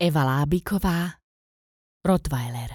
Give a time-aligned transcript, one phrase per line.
[0.00, 1.12] Eva Lábiková,
[2.00, 2.72] Rottweiler.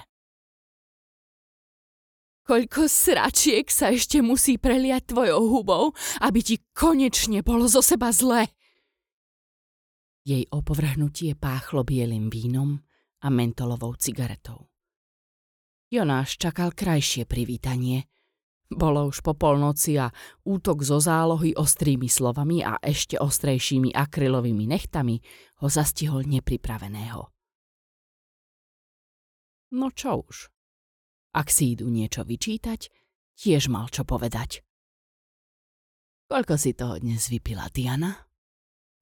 [2.46, 5.90] Koľko sračiek sa ešte musí preliať tvojou hubou,
[6.22, 8.46] aby ti konečne bolo zo seba zle?
[10.22, 12.78] Jej opovrhnutie páchlo bielým vínom
[13.18, 14.70] a mentolovou cigaretou.
[15.90, 18.06] Jonáš čakal krajšie privítanie.
[18.66, 20.10] Bolo už po polnoci a
[20.42, 25.22] útok zo zálohy ostrými slovami a ešte ostrejšími akrylovými nechtami
[25.62, 27.30] ho zastihol nepripraveného.
[29.70, 30.50] No čo už,
[31.38, 32.90] ak si idú niečo vyčítať,
[33.38, 34.66] tiež mal čo povedať.
[36.26, 38.25] Koľko si toho dnes vypila, Diana?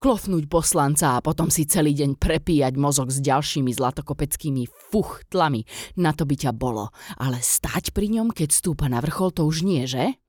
[0.03, 5.65] Klofnúť poslanca a potom si celý deň prepíjať mozog s ďalšími zlatokopeckými fuchtlami,
[5.97, 9.65] na to by ťa bolo, ale stať pri ňom, keď stúpa na vrchol, to už
[9.65, 10.21] nie, že?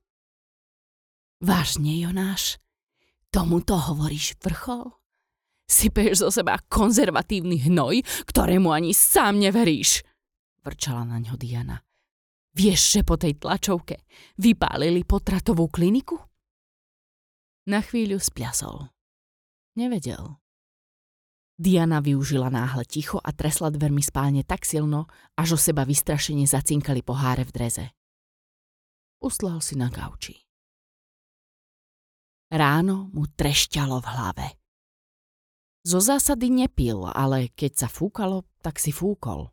[1.44, 2.56] Vážne, Jonáš?
[3.28, 4.96] Tomuto hovoríš vrchol?
[5.68, 10.06] Sypeš zo seba konzervatívny hnoj, ktorému ani sám neveríš,
[10.64, 11.82] vrčala na ňo Diana.
[12.56, 14.08] Vieš, že po tej tlačovke
[14.40, 16.16] vypálili potratovú kliniku?
[17.68, 18.95] Na chvíľu spľasol.
[19.76, 20.40] Nevedel.
[21.56, 27.00] Diana využila náhle ticho a tresla dvermi spálne tak silno, až o seba vystrašene zacinkali
[27.00, 27.86] poháre v dreze.
[29.20, 30.36] Uslal si na gauči.
[32.52, 34.46] Ráno mu trešťalo v hlave.
[35.84, 39.52] Zo zásady nepil, ale keď sa fúkalo, tak si fúkol.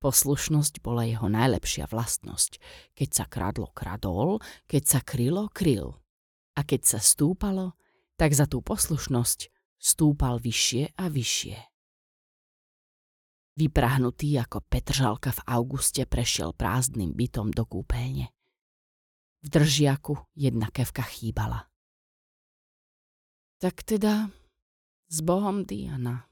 [0.00, 2.56] Poslušnosť bola jeho najlepšia vlastnosť.
[2.96, 6.00] Keď sa kradlo, kradol, keď sa krylo, kryl.
[6.56, 7.76] A keď sa stúpalo,
[8.20, 9.48] tak za tú poslušnosť
[9.80, 11.56] stúpal vyššie a vyššie.
[13.56, 18.28] Vyprahnutý ako Petržalka v auguste prešiel prázdnym bytom do kúpeľne.
[19.40, 21.64] V držiaku jedna kevka chýbala.
[23.56, 24.28] Tak teda
[25.08, 26.28] s Bohom Diana.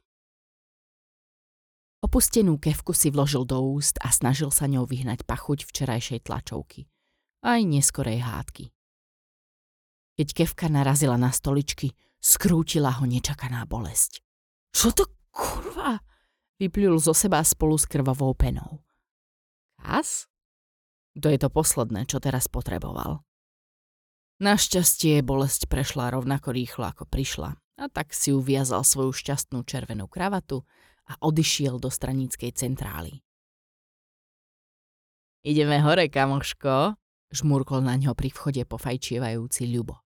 [2.04, 6.84] Opustenú kevku si vložil do úst a snažil sa ňou vyhnať pachuť včerajšej tlačovky.
[7.40, 8.68] Aj neskorej hádky.
[10.18, 14.18] Keď kevka narazila na stoličky, skrútila ho nečakaná bolesť.
[14.74, 16.02] Čo to kurva?
[16.58, 18.82] Vyplul zo seba spolu s krvavou penou.
[19.78, 20.26] Kas?
[21.22, 23.22] To je to posledné, čo teraz potreboval.
[24.42, 30.66] Našťastie bolesť prešla rovnako rýchlo, ako prišla a tak si uviazal svoju šťastnú červenú kravatu
[31.06, 33.22] a odišiel do straníckej centrály.
[35.46, 36.98] Ideme hore, kamoško,
[37.30, 40.07] žmurkol na ňo pri vchode pofajčievajúci Ľubo.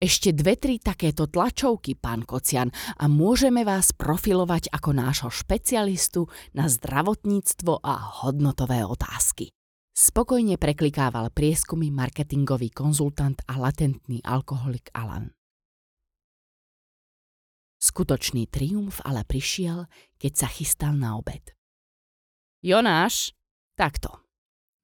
[0.00, 6.24] Ešte dve, tri takéto tlačovky, pán Kocian, a môžeme vás profilovať ako nášho špecialistu
[6.56, 9.52] na zdravotníctvo a hodnotové otázky.
[9.92, 15.36] Spokojne preklikával prieskumy marketingový konzultant a latentný alkoholik Alan.
[17.76, 19.84] Skutočný triumf ale prišiel,
[20.16, 21.44] keď sa chystal na obed.
[22.64, 23.36] Jonáš,
[23.76, 24.24] takto,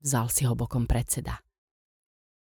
[0.04, 1.40] vzal si ho bokom predseda.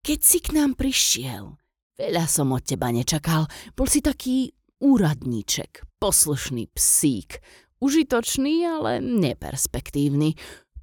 [0.01, 1.61] Keď si k nám prišiel,
[1.99, 4.51] veľa som od teba nečakal, bol si taký
[4.83, 7.39] úradníček, poslušný psík,
[7.79, 10.35] užitočný, ale neperspektívny.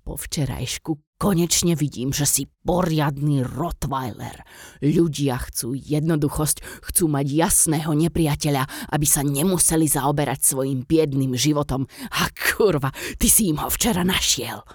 [0.03, 4.43] Po včerajšku konečne vidím, že si poriadny Rottweiler.
[4.83, 11.87] Ľudia chcú jednoduchosť, chcú mať jasného nepriateľa, aby sa nemuseli zaoberať svojim biedným životom.
[12.19, 12.91] A kurva,
[13.23, 14.67] ty si im ho včera našiel.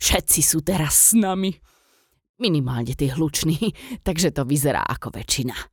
[0.00, 1.52] Všetci sú teraz s nami.
[2.40, 3.76] Minimálne tí hluční,
[4.06, 5.71] takže to vyzerá ako väčšina.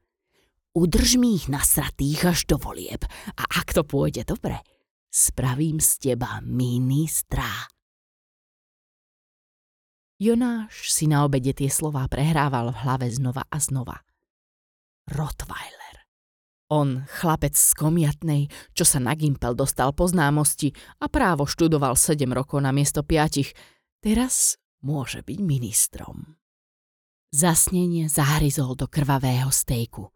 [0.77, 3.01] Udrž mi ich nasratých až do volieb
[3.33, 4.61] a ak to pôjde dobre,
[5.09, 7.49] spravím z teba ministra.
[10.21, 13.97] Jonáš si na obede tie slová prehrával v hlave znova a znova.
[15.09, 16.05] Rottweiler.
[16.69, 18.41] On, chlapec z komiatnej,
[18.77, 20.69] čo sa na Gimpel dostal po známosti
[21.01, 23.57] a právo študoval 7 rokov na miesto piatich,
[24.05, 26.37] teraz môže byť ministrom.
[27.33, 30.13] Zasnenie zahryzol do krvavého stejku,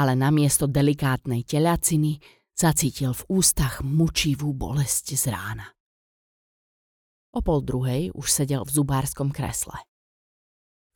[0.00, 2.16] ale namiesto delikátnej teliaciny
[2.56, 5.68] zacítil v ústach mučivú bolesť z rána.
[7.36, 9.76] O pol druhej už sedel v zubárskom kresle.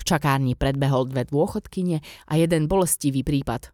[0.01, 3.71] V čakárni predbehol dve dôchodkyne a jeden bolestivý prípad.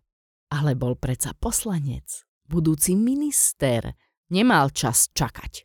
[0.51, 3.95] Ale bol predsa poslanec, budúci minister,
[4.35, 5.63] nemal čas čakať.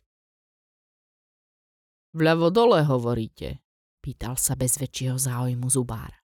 [2.14, 3.66] Vľavo dole hovoríte,
[3.98, 6.14] pýtal sa bez väčšieho záujmu zubár.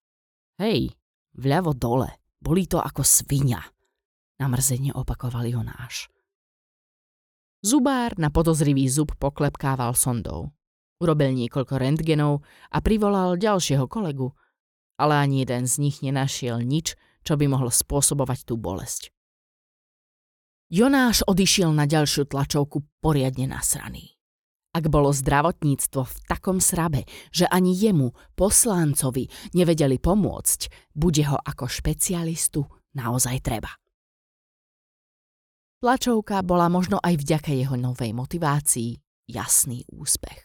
[0.62, 0.94] Hej,
[1.36, 3.62] vľavo dole, boli to ako svinia,
[4.42, 6.10] namrzene opakoval Jonáš.
[7.62, 10.50] Zubár na podozrivý zub poklepkával sondou.
[10.98, 12.42] Urobil niekoľko rentgenov
[12.74, 14.34] a privolal ďalšieho kolegu,
[14.98, 19.14] ale ani jeden z nich nenašiel nič, čo by mohlo spôsobovať tú bolesť.
[20.74, 24.18] Jonáš odišiel na ďalšiu tlačovku poriadne nasraný.
[24.72, 30.60] Ak bolo zdravotníctvo v takom srabe, že ani jemu, poslancovi, nevedeli pomôcť,
[30.96, 32.64] bude ho ako špecialistu
[32.96, 33.68] naozaj treba.
[35.76, 38.96] Tlačovka bola možno aj vďaka jeho novej motivácii
[39.28, 40.40] jasný úspech.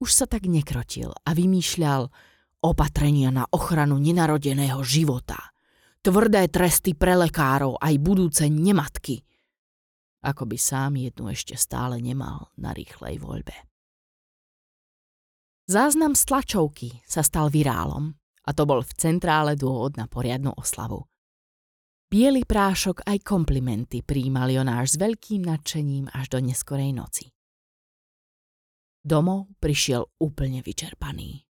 [0.00, 2.08] Už sa tak nekrotil a vymýšľal
[2.64, 5.52] opatrenia na ochranu nenarodeného života,
[6.00, 9.20] tvrdé tresty pre lekárov aj budúce nematky–
[10.22, 13.56] ako by sám jednu ešte stále nemal na rýchlej voľbe.
[15.68, 18.16] Záznam z tlačovky sa stal virálom
[18.48, 21.04] a to bol v centrále dôvod na poriadnu oslavu.
[22.08, 27.28] Bielý prášok aj komplimenty príjmal Jonáš s veľkým nadšením až do neskorej noci.
[29.04, 31.44] Domov prišiel úplne vyčerpaný.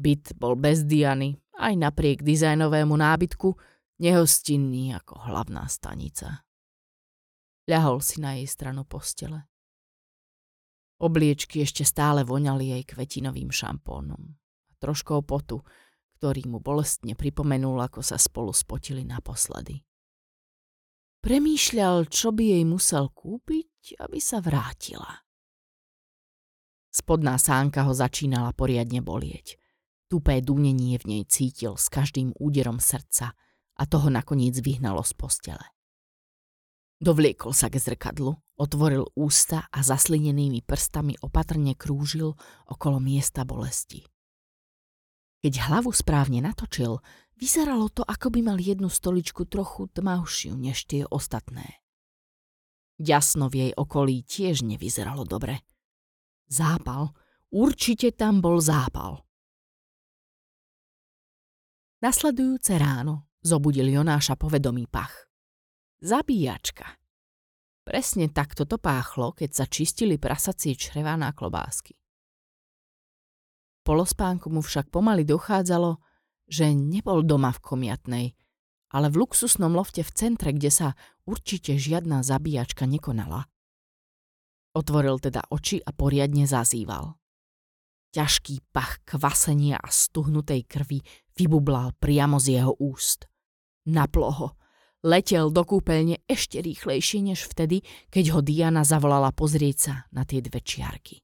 [0.00, 3.52] Byt bol bez Diany, aj napriek dizajnovému nábytku,
[4.00, 6.47] nehostinný ako hlavná stanica.
[7.68, 9.44] Ľahol si na jej stranu postele.
[10.98, 15.60] Obliečky ešte stále voňali jej kvetinovým šampónom a troškou potu,
[16.18, 19.84] ktorý mu bolestne pripomenul, ako sa spolu spotili naposledy.
[21.22, 25.28] Premýšľal, čo by jej musel kúpiť, aby sa vrátila.
[26.88, 29.60] Spodná sánka ho začínala poriadne bolieť.
[30.08, 33.36] Tupé dunenie v nej cítil s každým úderom srdca
[33.76, 35.77] a toho nakoniec vyhnalo z postele.
[36.98, 42.34] Dovliekol sa k zrkadlu, otvoril ústa a zaslinenými prstami opatrne krúžil
[42.66, 44.02] okolo miesta bolesti.
[45.38, 46.98] Keď hlavu správne natočil,
[47.38, 51.78] vyzeralo to, ako by mal jednu stoličku trochu tmavšiu než tie ostatné.
[52.98, 55.62] Jasno v jej okolí tiež nevyzeralo dobre.
[56.50, 57.14] Zápal,
[57.54, 59.22] určite tam bol zápal.
[62.02, 65.27] Nasledujúce ráno zobudil Jonáša povedomý pach.
[65.98, 66.94] Zabíjačka.
[67.82, 71.98] Presne takto to páchlo, keď sa čistili prasacie črevá na klobásky.
[73.82, 75.98] Polospánku mu však pomaly dochádzalo,
[76.46, 78.26] že nebol doma v komiatnej,
[78.94, 80.88] ale v luxusnom lofte v centre, kde sa
[81.26, 83.50] určite žiadna zabíjačka nekonala.
[84.78, 87.18] Otvoril teda oči a poriadne zazýval.
[88.14, 91.02] Ťažký pach kvasenia a stuhnutej krvi
[91.34, 93.26] vybublal priamo z jeho úst.
[93.90, 94.48] Naplo ho
[95.06, 100.42] Letel do kúpeľne ešte rýchlejšie než vtedy, keď ho Diana zavolala pozrieť sa na tie
[100.42, 101.22] dve čiarky.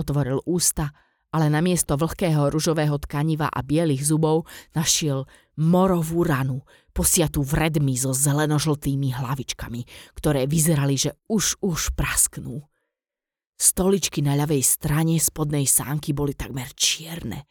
[0.00, 0.88] Otvoril ústa,
[1.30, 5.28] ale namiesto vlhkého ružového tkaniva a bielých zubov našiel
[5.60, 6.64] morovú ranu,
[6.96, 9.80] posiatú vredmi so zelenožltými hlavičkami,
[10.16, 12.64] ktoré vyzerali, že už už prasknú.
[13.60, 17.44] Stoličky na ľavej strane spodnej sánky boli takmer čierne.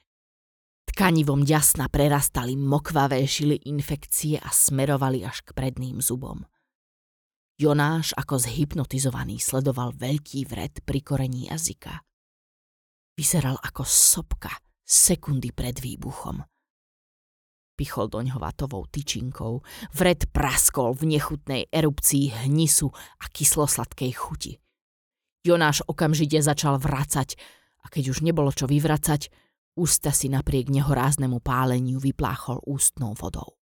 [0.99, 6.43] Tkanivom ďasna prerastali mokvavé šily infekcie a smerovali až k predným zubom.
[7.55, 12.03] Jonáš ako zhypnotizovaný sledoval veľký vred pri korení jazyka.
[13.15, 14.51] Vyzeral ako sopka
[14.83, 16.43] sekundy pred výbuchom.
[17.79, 19.63] Pichol doň vatovou tyčinkou,
[19.95, 22.91] vred praskol v nechutnej erupcii hnisu
[23.23, 24.59] a kyslosladkej chuti.
[25.47, 27.39] Jonáš okamžite začal vracať
[27.79, 29.47] a keď už nebolo čo vyvracať,
[29.79, 33.55] Ústa si napriek nehoráznemu páleniu vypláchol ústnou vodou.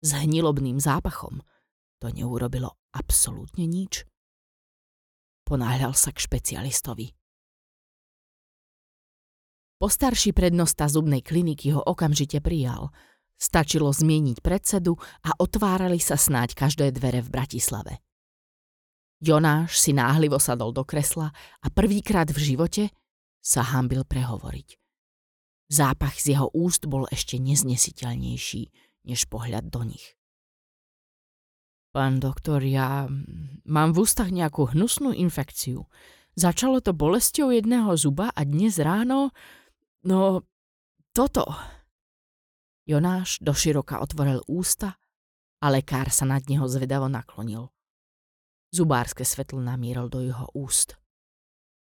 [0.00, 1.44] S hnilobným zápachom
[2.00, 4.08] to neurobilo absolútne nič.
[5.44, 7.12] Ponáhľal sa k špecialistovi.
[9.76, 12.88] Postarší prednosta zubnej kliniky ho okamžite prijal.
[13.36, 18.00] Stačilo zmieniť predsedu a otvárali sa snáď každé dvere v Bratislave.
[19.20, 21.28] Jonáš si náhlivo sadol do kresla
[21.60, 22.84] a prvýkrát v živote
[23.44, 24.87] sa hambil prehovoriť.
[25.68, 28.62] Zápach z jeho úst bol ešte neznesiteľnejší,
[29.04, 30.16] než pohľad do nich.
[31.92, 33.08] Pán doktor, ja
[33.68, 35.88] mám v ústach nejakú hnusnú infekciu.
[36.36, 39.32] Začalo to bolesťou jedného zuba a dnes ráno...
[40.04, 40.46] No,
[41.12, 41.44] toto.
[42.88, 44.96] Jonáš doširoka otvoril ústa
[45.60, 47.68] a lekár sa nad neho zvedavo naklonil.
[48.72, 50.96] Zubárske svetlo namieril do jeho úst.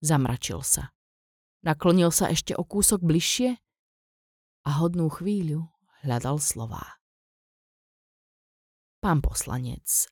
[0.02, 0.93] Zamračil sa.
[1.62, 3.54] Naklonil sa ešte o kúsok bližšie
[4.66, 5.71] a hodnú chvíľu
[6.02, 6.99] hľadal slová.
[8.99, 10.11] Pán poslanec,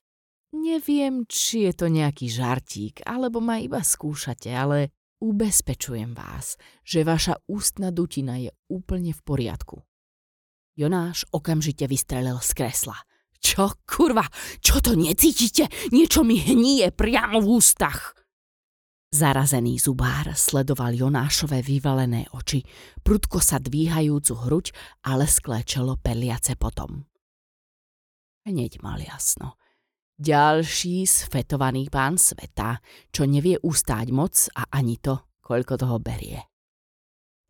[0.54, 7.38] neviem, či je to nejaký žartík, alebo ma iba skúšate, ale ubezpečujem vás, že vaša
[7.46, 9.82] ústna dutina je úplne v poriadku.
[10.78, 12.98] Jonáš okamžite vystrelil z kresla.
[13.40, 14.26] Čo, kurva,
[14.62, 15.66] čo to necítite?
[15.90, 18.19] Niečo mi hníje priamo v ústach.
[19.10, 22.62] Zarazený zubár sledoval Jonášové vyvalené oči,
[23.02, 24.66] prudko sa dvíhajúcu hruď
[25.02, 27.02] a lesklé čelo perliace potom.
[28.46, 29.58] Hneď mal jasno.
[30.14, 32.78] Ďalší sfetovaný pán sveta,
[33.10, 36.38] čo nevie ustáť moc a ani to, koľko toho berie.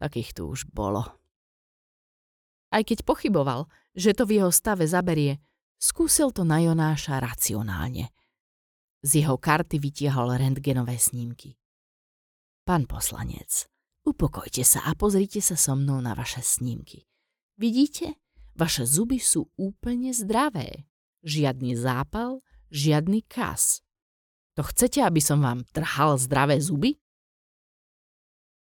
[0.01, 1.05] Takých tu už bolo.
[2.73, 5.37] Aj keď pochyboval, že to v jeho stave zaberie,
[5.77, 8.09] skúsil to na Jonáša racionálne.
[9.01, 11.57] Z jeho karty vytiahol rentgenové snímky.
[12.69, 13.65] Pán poslanec,
[14.05, 17.09] upokojte sa a pozrite sa so mnou na vaše snímky.
[17.57, 18.21] Vidíte?
[18.53, 20.85] Vaše zuby sú úplne zdravé.
[21.25, 23.81] Žiadny zápal, žiadny kas.
[24.61, 27.01] To chcete, aby som vám trhal zdravé zuby?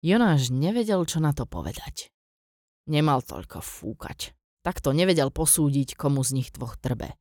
[0.02, 2.08] Jonáš nevedel, čo na to povedať.
[2.90, 4.34] Nemal toľko fúkať.
[4.66, 7.14] Takto nevedel posúdiť, komu z nich dvoch trbe.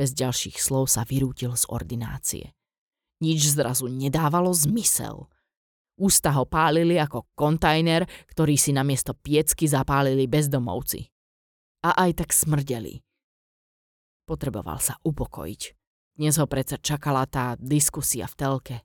[0.00, 2.56] Bez ďalších slov sa vyrútil z ordinácie.
[3.20, 5.28] Nič zrazu nedávalo zmysel.
[6.00, 11.04] Ústa ho pálili ako kontajner, ktorý si namiesto piecky zapálili bezdomovci.
[11.84, 13.04] A aj tak smrdeli.
[14.24, 15.62] Potreboval sa upokojiť.
[16.16, 18.76] Dnes ho predsa čakala tá diskusia v telke.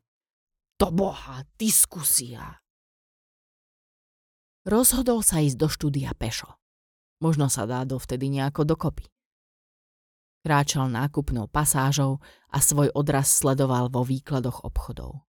[0.83, 2.59] To boha, diskusia.
[4.67, 6.59] Rozhodol sa ísť do štúdia pešo.
[7.23, 9.14] Možno sa dá dovtedy nejako dokopy.
[10.45, 12.21] Kráčal nákupnou pasážou
[12.53, 15.25] a svoj odraz sledoval vo výkladoch obchodov.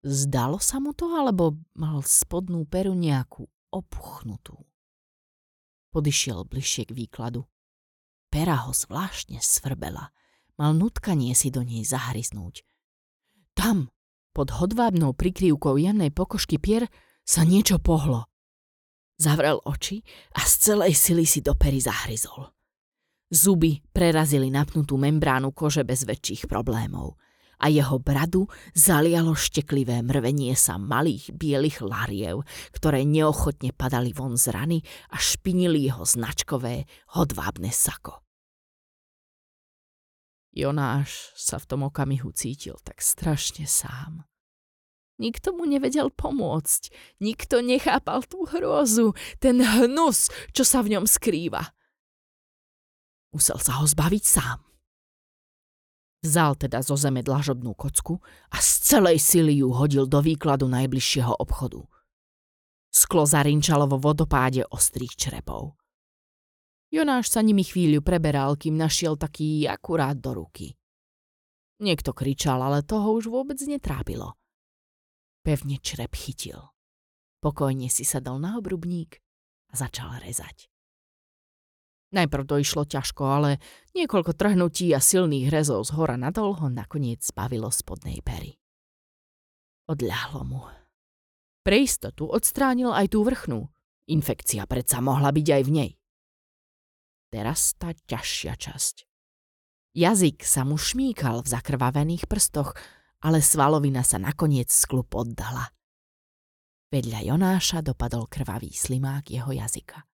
[0.00, 4.56] Zdalo sa mu to, alebo mal spodnú peru nejakú opuchnutú.
[5.92, 7.44] Podišiel bližšie k výkladu.
[8.32, 10.16] Pera ho zvláštne svrbela.
[10.56, 12.64] Mal nutkanie si do nej zahryznúť.
[13.52, 13.92] Tam,
[14.32, 16.88] pod hodvábnou prikryvkou jemnej pokožky pier,
[17.20, 18.32] sa niečo pohlo.
[19.20, 20.00] Zavrel oči
[20.32, 22.57] a z celej sily si do pery zahryzol.
[23.28, 27.14] Zuby prerazili napnutú membránu kože bez väčších problémov–
[27.58, 34.54] a jeho bradu zalialo šteklivé mrvenie sa malých bielých lariev, ktoré neochotne padali von z
[34.54, 34.78] rany
[35.10, 36.86] a špinili jeho značkové
[37.18, 38.22] hodvábne sako.
[40.54, 44.26] Jonáš sa v tom okamihu cítil tak strašne sám.
[45.18, 51.74] Nikto mu nevedel pomôcť, nikto nechápal tú hrôzu, ten hnus, čo sa v ňom skrýva.
[53.38, 54.58] Musel sa ho zbaviť sám.
[56.26, 58.18] Vzal teda zo zeme dlažobnú kocku
[58.50, 61.86] a z celej sily ju hodil do výkladu najbližšieho obchodu.
[62.90, 65.78] Sklo zarinčalo vo vodopáde ostrých črepov.
[66.90, 70.74] Jonáš sa nimi chvíľu preberal, kým našiel taký akurát do ruky.
[71.78, 74.34] Niekto kričal, ale toho už vôbec netrápilo.
[75.46, 76.58] Pevne črep chytil.
[77.38, 79.22] Pokojne si sadol na obrubník
[79.70, 80.66] a začal rezať.
[82.08, 83.50] Najprv išlo ťažko, ale
[83.92, 88.56] niekoľko trhnutí a silných rezov z hora nadol ho nakoniec zbavilo spodnej pery.
[89.92, 90.60] Odľahlo mu.
[91.60, 93.68] Pre istotu odstránil aj tú vrchnú.
[94.08, 95.90] Infekcia predsa mohla byť aj v nej.
[97.28, 99.04] Teraz tá ťažšia časť.
[99.92, 102.72] Jazyk sa mu šmíkal v zakrvavených prstoch,
[103.20, 105.68] ale svalovina sa nakoniec sklup oddala.
[106.88, 110.07] Vedľa Jonáša dopadol krvavý slimák jeho jazyka.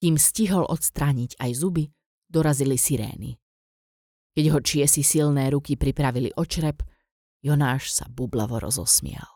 [0.00, 1.84] Kým stihol odstrániť aj zuby,
[2.24, 3.36] dorazili sirény.
[4.32, 6.80] Keď ho čiesi silné ruky pripravili očrep,
[7.44, 9.28] Jonáš sa bublavo rozosmial.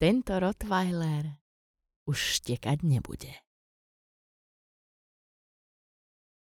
[0.00, 1.28] Tento Rottweiler
[2.08, 3.36] už štekať nebude.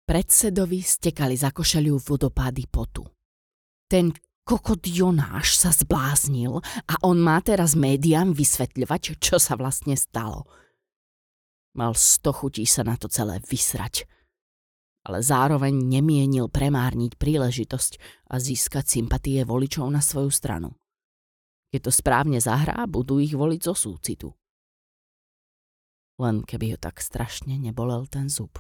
[0.05, 3.09] Predsedovi stekali za košeliu vodopády potu.
[3.89, 4.13] Ten
[4.45, 10.45] kokot Jonáš sa zbláznil a on má teraz médiám vysvetľovať, čo sa vlastne stalo–
[11.75, 14.07] Mal sto chutí sa na to celé vysrať.
[15.07, 17.93] Ale zároveň nemienil premárniť príležitosť
[18.29, 20.77] a získať sympatie voličov na svoju stranu.
[21.71, 24.29] Keď to správne zahrá, budú ich voliť zo súcitu.
[26.21, 28.59] Len keby ho tak strašne nebolel ten zub.